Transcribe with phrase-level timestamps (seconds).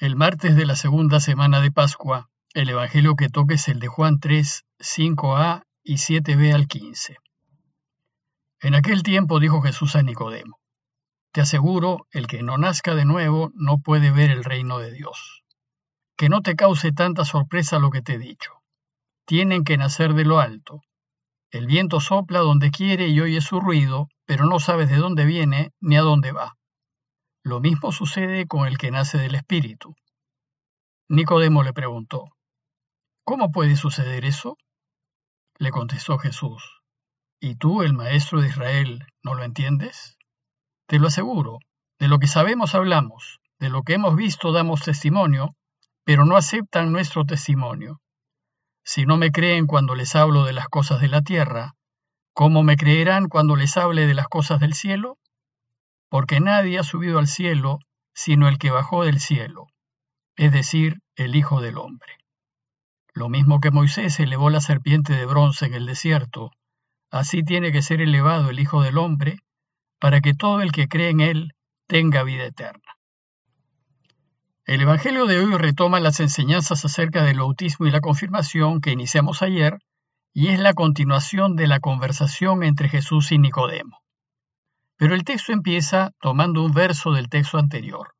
[0.00, 3.88] El martes de la segunda semana de Pascua, el Evangelio que toque es el de
[3.88, 7.18] Juan 3, 5a y 7b al 15.
[8.62, 10.58] En aquel tiempo dijo Jesús a Nicodemo,
[11.32, 15.42] Te aseguro, el que no nazca de nuevo no puede ver el reino de Dios.
[16.16, 18.52] Que no te cause tanta sorpresa lo que te he dicho.
[19.26, 20.80] Tienen que nacer de lo alto.
[21.50, 25.72] El viento sopla donde quiere y oye su ruido, pero no sabes de dónde viene
[25.78, 26.56] ni a dónde va.
[27.42, 29.94] Lo mismo sucede con el que nace del Espíritu.
[31.08, 32.36] Nicodemo le preguntó,
[33.24, 34.58] ¿Cómo puede suceder eso?
[35.58, 36.82] Le contestó Jesús,
[37.40, 40.18] ¿y tú, el Maestro de Israel, no lo entiendes?
[40.86, 41.58] Te lo aseguro,
[41.98, 45.54] de lo que sabemos hablamos, de lo que hemos visto damos testimonio,
[46.04, 48.00] pero no aceptan nuestro testimonio.
[48.84, 51.74] Si no me creen cuando les hablo de las cosas de la tierra,
[52.34, 55.18] ¿cómo me creerán cuando les hable de las cosas del cielo?
[56.10, 57.78] Porque nadie ha subido al cielo
[58.12, 59.68] sino el que bajó del cielo,
[60.36, 62.18] es decir, el Hijo del Hombre.
[63.14, 66.50] Lo mismo que Moisés elevó la serpiente de bronce en el desierto,
[67.10, 69.38] así tiene que ser elevado el Hijo del Hombre,
[69.98, 71.52] para que todo el que cree en él
[71.86, 72.96] tenga vida eterna.
[74.66, 79.42] El Evangelio de hoy retoma las enseñanzas acerca del bautismo y la confirmación que iniciamos
[79.42, 79.78] ayer,
[80.32, 84.00] y es la continuación de la conversación entre Jesús y Nicodemo.
[85.00, 88.14] Pero el texto empieza tomando un verso del texto anterior.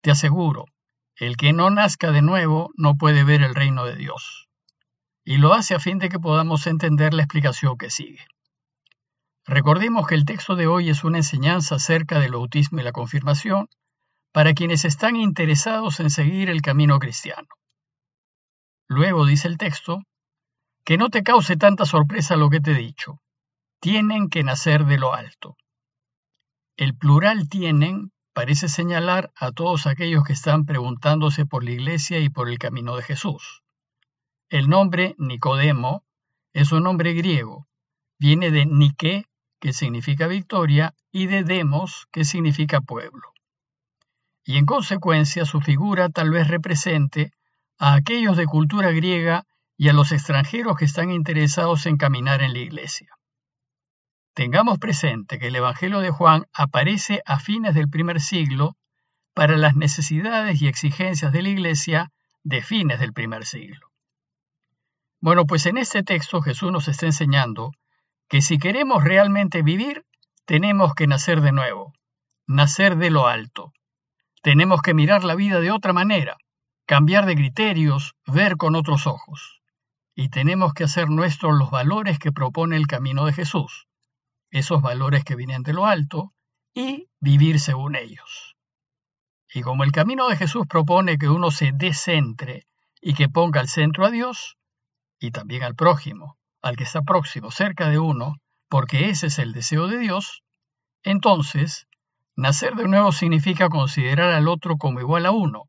[0.00, 0.64] Te aseguro,
[1.14, 4.48] el que no nazca de nuevo no puede ver el reino de Dios.
[5.24, 8.26] Y lo hace a fin de que podamos entender la explicación que sigue.
[9.46, 13.68] Recordemos que el texto de hoy es una enseñanza acerca del bautismo y la confirmación
[14.32, 17.46] para quienes están interesados en seguir el camino cristiano.
[18.88, 20.02] Luego dice el texto,
[20.84, 23.20] que no te cause tanta sorpresa lo que te he dicho.
[23.78, 25.56] Tienen que nacer de lo alto.
[26.82, 32.28] El plural tienen parece señalar a todos aquellos que están preguntándose por la iglesia y
[32.28, 33.62] por el camino de Jesús.
[34.48, 36.02] El nombre Nicodemo
[36.52, 37.68] es un nombre griego.
[38.18, 39.26] Viene de Nike,
[39.60, 43.32] que significa victoria, y de Demos, que significa pueblo.
[44.44, 47.30] Y en consecuencia su figura tal vez represente
[47.78, 49.44] a aquellos de cultura griega
[49.76, 53.06] y a los extranjeros que están interesados en caminar en la iglesia.
[54.34, 58.78] Tengamos presente que el Evangelio de Juan aparece a fines del primer siglo
[59.34, 62.12] para las necesidades y exigencias de la Iglesia
[62.42, 63.90] de fines del primer siglo.
[65.20, 67.72] Bueno, pues en este texto Jesús nos está enseñando
[68.26, 70.06] que si queremos realmente vivir,
[70.46, 71.92] tenemos que nacer de nuevo,
[72.46, 73.74] nacer de lo alto.
[74.42, 76.38] Tenemos que mirar la vida de otra manera,
[76.86, 79.60] cambiar de criterios, ver con otros ojos.
[80.14, 83.88] Y tenemos que hacer nuestros los valores que propone el camino de Jesús
[84.52, 86.32] esos valores que vienen de lo alto
[86.74, 88.56] y vivir según ellos.
[89.52, 92.66] Y como el camino de Jesús propone que uno se descentre
[93.00, 94.56] y que ponga al centro a Dios
[95.18, 98.36] y también al prójimo, al que está próximo, cerca de uno,
[98.68, 100.42] porque ese es el deseo de Dios,
[101.02, 101.86] entonces,
[102.36, 105.64] nacer de nuevo significa considerar al otro como igual a uno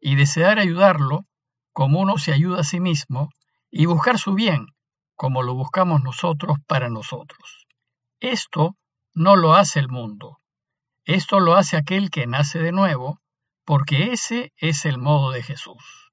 [0.00, 1.24] y desear ayudarlo
[1.72, 3.30] como uno se ayuda a sí mismo
[3.70, 4.66] y buscar su bien
[5.16, 7.65] como lo buscamos nosotros para nosotros.
[8.20, 8.76] Esto
[9.14, 10.38] no lo hace el mundo.
[11.04, 13.20] Esto lo hace aquel que nace de nuevo,
[13.64, 16.12] porque ese es el modo de Jesús.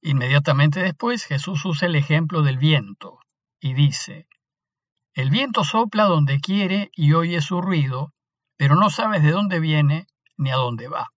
[0.00, 3.18] Inmediatamente después Jesús usa el ejemplo del viento
[3.58, 4.28] y dice,
[5.14, 8.12] El viento sopla donde quiere y oye su ruido,
[8.56, 10.06] pero no sabes de dónde viene
[10.36, 11.10] ni a dónde va.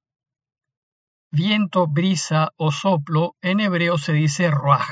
[1.31, 4.87] Viento, brisa o soplo en hebreo se dice ruaj,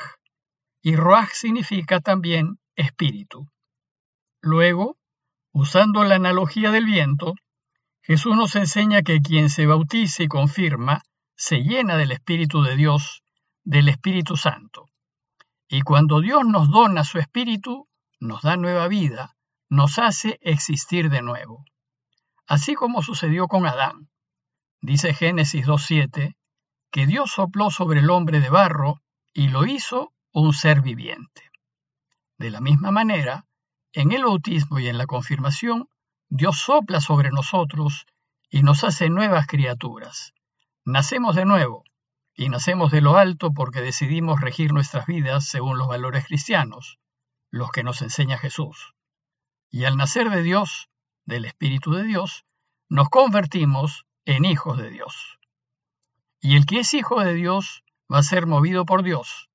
[0.82, 3.50] y ruaj significa también espíritu.
[4.46, 5.00] Luego,
[5.54, 7.34] usando la analogía del viento,
[8.04, 11.02] Jesús nos enseña que quien se bautiza y confirma
[11.36, 13.24] se llena del Espíritu de Dios,
[13.64, 14.86] del Espíritu Santo.
[15.68, 17.88] Y cuando Dios nos dona su Espíritu,
[18.20, 19.36] nos da nueva vida,
[19.68, 21.66] nos hace existir de nuevo.
[22.46, 24.12] Así como sucedió con Adán.
[24.80, 26.36] Dice Génesis 2.7,
[26.92, 29.02] que Dios sopló sobre el hombre de barro
[29.34, 31.50] y lo hizo un ser viviente.
[32.38, 33.48] De la misma manera,
[33.96, 35.88] en el bautismo y en la confirmación,
[36.28, 38.06] Dios sopla sobre nosotros
[38.50, 40.34] y nos hace nuevas criaturas.
[40.84, 41.86] Nacemos de nuevo
[42.36, 47.00] y nacemos de lo alto porque decidimos regir nuestras vidas según los valores cristianos,
[47.52, 48.94] los que nos enseña Jesús.
[49.72, 50.90] Y al nacer de Dios,
[51.24, 52.44] del Espíritu de Dios,
[52.90, 55.40] nos convertimos en hijos de Dios.
[56.42, 59.50] Y el que es hijo de Dios va a ser movido por Dios.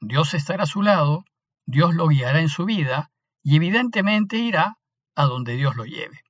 [0.00, 1.24] Dios estará a su lado,
[1.66, 3.12] Dios lo guiará en su vida
[3.48, 4.76] y evidentemente irá
[5.14, 6.20] a donde Dios lo lleve,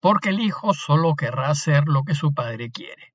[0.00, 3.14] porque el Hijo solo querrá hacer lo que su Padre quiere.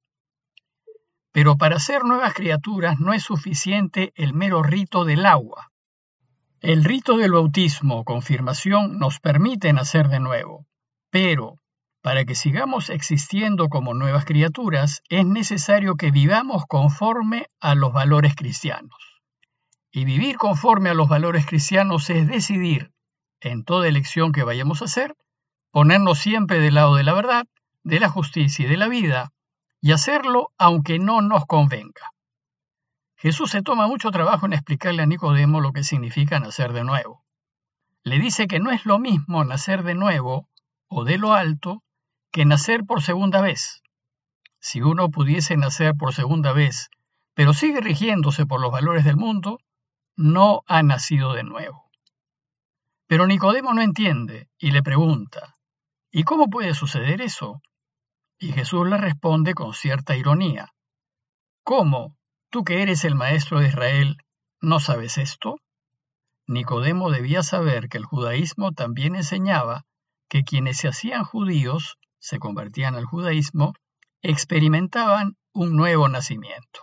[1.33, 5.73] Pero para ser nuevas criaturas no es suficiente el mero rito del agua.
[6.61, 10.65] El rito del bautismo o confirmación nos permite nacer de nuevo,
[11.09, 11.59] pero
[12.01, 18.33] para que sigamos existiendo como nuevas criaturas es necesario que vivamos conforme a los valores
[18.33, 18.95] cristianos.
[19.91, 22.94] Y vivir conforme a los valores cristianos es decidir,
[23.45, 25.15] en toda elección que vayamos a hacer,
[25.69, 27.45] ponernos siempre del lado de la verdad,
[27.83, 29.33] de la justicia y de la vida,
[29.81, 32.11] y hacerlo aunque no nos convenga.
[33.17, 37.23] Jesús se toma mucho trabajo en explicarle a Nicodemo lo que significa nacer de nuevo.
[38.03, 40.49] Le dice que no es lo mismo nacer de nuevo
[40.87, 41.83] o de lo alto
[42.31, 43.83] que nacer por segunda vez.
[44.59, 46.89] Si uno pudiese nacer por segunda vez,
[47.35, 49.59] pero sigue rigiéndose por los valores del mundo,
[50.15, 51.84] no ha nacido de nuevo.
[53.07, 55.55] Pero Nicodemo no entiende y le pregunta,
[56.11, 57.61] ¿y cómo puede suceder eso?
[58.39, 60.71] Y Jesús le responde con cierta ironía,
[61.65, 62.15] ¿Cómo,
[62.51, 64.17] tú que eres el maestro de Israel,
[64.61, 65.55] no sabes esto?
[66.45, 69.83] Nicodemo debía saber que el judaísmo también enseñaba
[70.29, 73.73] que quienes se hacían judíos, se convertían al judaísmo,
[74.21, 76.81] experimentaban un nuevo nacimiento.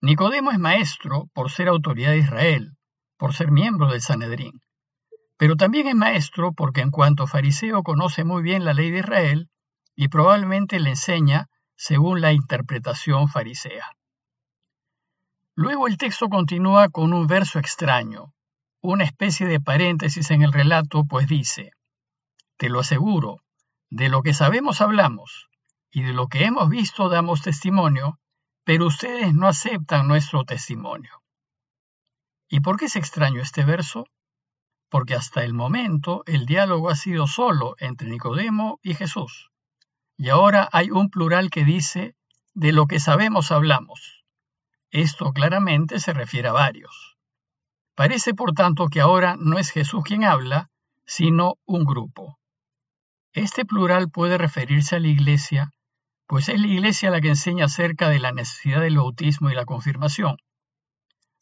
[0.00, 2.78] Nicodemo es maestro por ser autoridad de Israel,
[3.18, 4.62] por ser miembro del Sanedrín,
[5.40, 9.48] pero también es maestro porque en cuanto fariseo conoce muy bien la ley de Israel
[9.96, 13.86] y probablemente le enseña según la interpretación farisea.
[15.54, 18.34] Luego el texto continúa con un verso extraño,
[18.82, 21.70] una especie de paréntesis en el relato, pues dice,
[22.58, 23.38] Te lo aseguro,
[23.88, 25.48] de lo que sabemos hablamos,
[25.90, 28.18] y de lo que hemos visto damos testimonio,
[28.62, 31.22] pero ustedes no aceptan nuestro testimonio.
[32.50, 34.04] ¿Y por qué es extraño este verso?
[34.90, 39.50] Porque hasta el momento el diálogo ha sido solo entre Nicodemo y Jesús.
[40.18, 42.14] Y ahora hay un plural que dice,
[42.52, 44.24] de lo que sabemos hablamos.
[44.90, 47.16] Esto claramente se refiere a varios.
[47.94, 50.68] Parece, por tanto, que ahora no es Jesús quien habla,
[51.06, 52.38] sino un grupo.
[53.32, 55.70] Este plural puede referirse a la Iglesia,
[56.26, 59.64] pues es la Iglesia la que enseña acerca de la necesidad del bautismo y la
[59.64, 60.36] confirmación.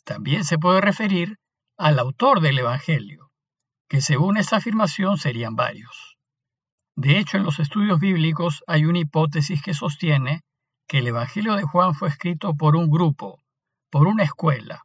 [0.04, 1.38] También se puede referir
[1.78, 3.27] al autor del Evangelio,
[3.88, 6.17] que según esta afirmación serían varios.
[6.94, 10.43] De hecho, en los estudios bíblicos hay una hipótesis que sostiene
[10.87, 13.43] que el Evangelio de Juan fue escrito por un grupo,
[13.90, 14.85] por una escuela,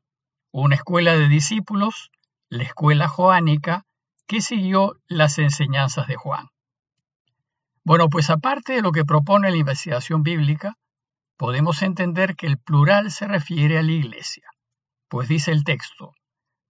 [0.51, 2.11] una escuela de discípulos,
[2.49, 3.85] la escuela joánica,
[4.27, 6.49] que siguió las enseñanzas de Juan.
[7.83, 10.77] Bueno, pues aparte de lo que propone la investigación bíblica,
[11.37, 14.47] podemos entender que el plural se refiere a la iglesia,
[15.09, 16.13] pues dice el texto,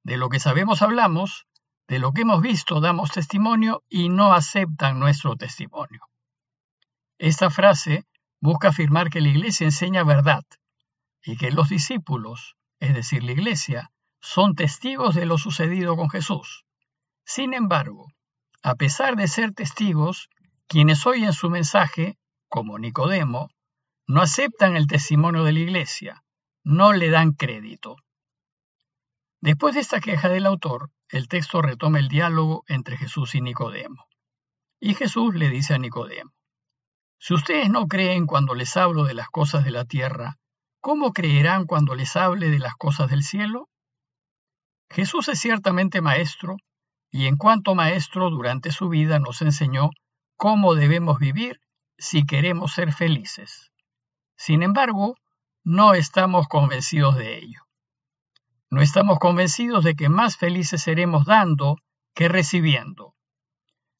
[0.04, 1.46] de lo que sabemos hablamos,
[1.94, 6.02] de lo que hemos visto damos testimonio y no aceptan nuestro testimonio.
[7.20, 8.06] Esta frase
[8.42, 10.44] busca afirmar que la Iglesia enseña verdad
[11.24, 13.92] y que los discípulos, es decir, la Iglesia,
[14.22, 16.66] son testigos de lo sucedido con Jesús.
[17.26, 18.08] Sin embargo,
[18.64, 20.30] a pesar de ser testigos,
[20.66, 22.18] quienes oyen su mensaje,
[22.50, 23.52] como Nicodemo,
[24.08, 26.24] no aceptan el testimonio de la Iglesia,
[26.64, 27.98] no le dan crédito.
[29.44, 34.06] Después de esta queja del autor, el texto retoma el diálogo entre Jesús y Nicodemo.
[34.80, 36.32] Y Jesús le dice a Nicodemo,
[37.20, 40.38] Si ustedes no creen cuando les hablo de las cosas de la tierra,
[40.80, 43.68] ¿cómo creerán cuando les hable de las cosas del cielo?
[44.90, 46.56] Jesús es ciertamente maestro,
[47.12, 49.90] y en cuanto maestro durante su vida nos enseñó
[50.38, 51.60] cómo debemos vivir
[51.98, 53.74] si queremos ser felices.
[54.38, 55.18] Sin embargo,
[55.66, 57.64] no estamos convencidos de ello.
[58.74, 61.78] No estamos convencidos de que más felices seremos dando
[62.16, 63.14] que recibiendo.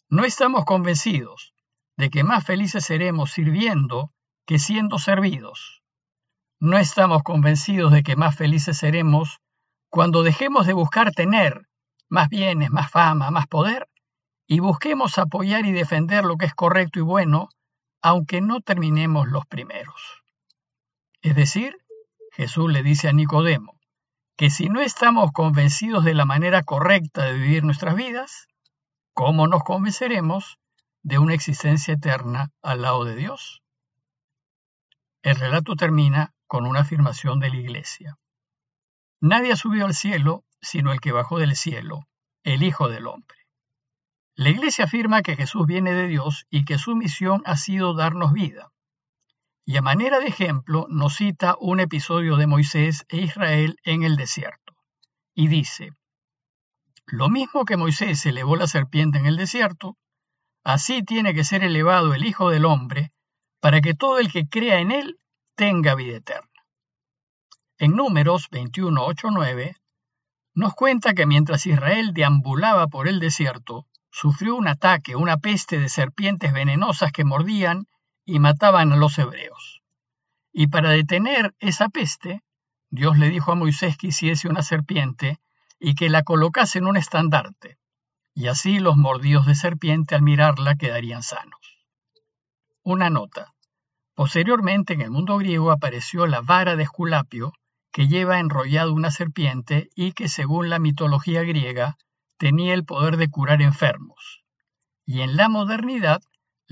[0.10, 1.54] No estamos convencidos
[1.96, 4.10] de que más felices seremos sirviendo
[4.48, 5.84] que siendo servidos.
[6.60, 9.42] No estamos convencidos de que más felices seremos
[9.92, 11.68] cuando dejemos de buscar tener
[12.10, 13.88] más bienes, más fama, más poder,
[14.48, 17.50] y busquemos apoyar y defender lo que es correcto y bueno,
[18.02, 20.24] aunque no terminemos los primeros.
[21.22, 21.78] Es decir,
[22.32, 23.80] Jesús le dice a Nicodemo,
[24.44, 28.50] que si no estamos convencidos de la manera correcta de vivir nuestras vidas,
[29.14, 30.58] ¿cómo nos convenceremos
[31.02, 33.62] de una existencia eterna al lado de Dios?
[35.22, 38.18] El relato termina con una afirmación de la Iglesia.
[39.22, 42.10] Nadie ha subido al cielo sino el que bajó del cielo,
[42.44, 43.38] el Hijo del Hombre.
[44.36, 48.34] La Iglesia afirma que Jesús viene de Dios y que su misión ha sido darnos
[48.34, 48.73] vida
[49.66, 54.18] y a manera de ejemplo nos cita un episodio de Moisés e Israel en el
[54.18, 54.76] desierto.
[55.34, 55.92] Y dice,
[57.06, 59.98] lo mismo que Moisés elevó la serpiente en el desierto,
[60.64, 63.12] así tiene que ser elevado el Hijo del Hombre,
[63.60, 65.20] para que todo el que crea en él
[65.56, 66.50] tenga vida eterna.
[67.78, 69.76] En Números 21, 8, 9,
[70.56, 75.90] nos cuenta que mientras Israel deambulaba por el desierto, sufrió un ataque, una peste de
[75.90, 77.88] serpientes venenosas que mordían
[78.26, 79.82] y mataban a los hebreos.
[80.52, 82.42] Y para detener esa peste,
[82.90, 85.40] Dios le dijo a Moisés que hiciese una serpiente
[85.80, 87.78] y que la colocase en un estandarte,
[88.36, 91.80] y así los mordidos de serpiente al mirarla quedarían sanos.
[92.84, 93.54] Una nota.
[94.16, 97.54] Posteriormente en el mundo griego apareció la vara de Esculapio,
[97.92, 101.98] que lleva enrollado una serpiente y que según la mitología griega
[102.38, 104.44] tenía el poder de curar enfermos.
[105.06, 106.22] Y en la modernidad,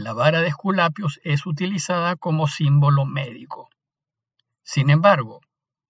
[0.03, 3.69] la vara de Esculapios es utilizada como símbolo médico.
[4.63, 5.41] Sin embargo,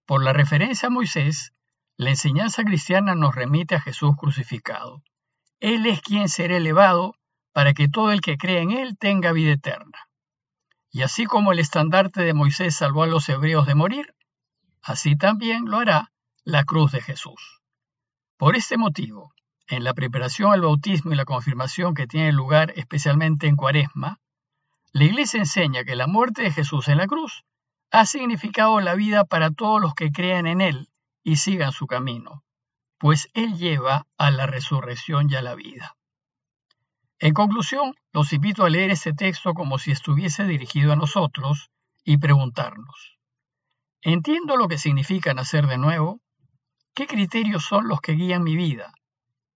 [0.06, 1.52] por la referencia a Moisés,
[1.96, 5.02] la enseñanza cristiana nos remite a Jesús crucificado.
[5.60, 7.14] Él es quien será elevado
[7.52, 10.08] para que todo el que cree en Él tenga vida eterna.
[10.90, 14.14] Y así como el estandarte de Moisés salvó a los hebreos de morir,
[14.82, 16.12] así también lo hará
[16.44, 17.60] la cruz de Jesús.
[18.36, 19.32] Por este motivo,
[19.72, 24.20] en la preparación al bautismo y la confirmación que tiene lugar especialmente en Cuaresma,
[24.92, 27.46] la Iglesia enseña que la muerte de Jesús en la cruz
[27.90, 30.90] ha significado la vida para todos los que crean en Él
[31.22, 32.44] y sigan su camino,
[32.98, 35.96] pues Él lleva a la resurrección y a la vida.
[37.18, 41.70] En conclusión, los invito a leer este texto como si estuviese dirigido a nosotros
[42.04, 43.18] y preguntarnos,
[44.02, 46.20] ¿Entiendo lo que significa nacer de nuevo?
[46.94, 48.92] ¿Qué criterios son los que guían mi vida?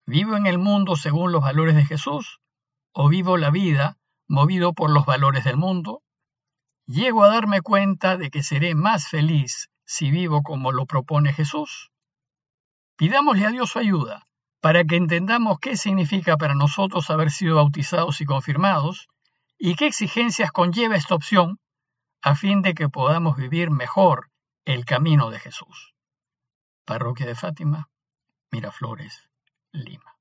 [0.09, 2.41] ¿Vivo en el mundo según los valores de Jesús?
[2.93, 3.99] ¿O vivo la vida
[4.29, 6.03] movido por los valores del mundo?
[6.87, 11.91] ¿Llego a darme cuenta de que seré más feliz si vivo como lo propone Jesús?
[12.97, 14.29] Pidámosle a Dios su ayuda
[14.61, 19.09] para que entendamos qué significa para nosotros haber sido bautizados y confirmados
[19.59, 21.59] y qué exigencias conlleva esta opción
[22.23, 24.31] a fin de que podamos vivir mejor
[24.65, 25.95] el camino de Jesús.
[26.85, 27.89] Parroquia de Fátima,
[28.53, 29.29] Miraflores,
[29.77, 30.16] Lima.